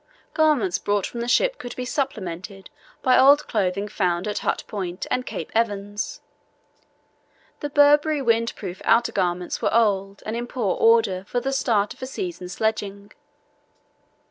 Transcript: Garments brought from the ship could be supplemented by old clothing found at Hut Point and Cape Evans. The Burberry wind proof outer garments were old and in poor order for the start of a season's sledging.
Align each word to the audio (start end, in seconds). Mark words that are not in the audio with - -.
Garments 0.33 0.79
brought 0.79 1.05
from 1.05 1.19
the 1.21 1.27
ship 1.27 1.59
could 1.59 1.75
be 1.75 1.85
supplemented 1.85 2.71
by 3.03 3.19
old 3.19 3.47
clothing 3.47 3.87
found 3.87 4.27
at 4.27 4.39
Hut 4.39 4.63
Point 4.65 5.05
and 5.11 5.27
Cape 5.27 5.51
Evans. 5.53 6.21
The 7.59 7.69
Burberry 7.69 8.19
wind 8.19 8.55
proof 8.55 8.81
outer 8.83 9.11
garments 9.11 9.61
were 9.61 9.71
old 9.71 10.23
and 10.25 10.35
in 10.35 10.47
poor 10.47 10.73
order 10.75 11.23
for 11.27 11.39
the 11.39 11.53
start 11.53 11.93
of 11.93 12.01
a 12.01 12.07
season's 12.07 12.53
sledging. 12.53 13.11